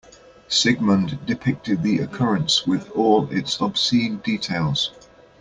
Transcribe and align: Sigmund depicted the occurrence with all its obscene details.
Sigmund 0.47 1.23
depicted 1.27 1.83
the 1.83 1.99
occurrence 1.99 2.65
with 2.65 2.89
all 2.93 3.29
its 3.29 3.61
obscene 3.61 4.17
details. 4.25 4.89